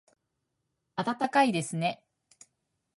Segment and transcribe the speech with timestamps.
[0.95, 2.03] 暖かいですね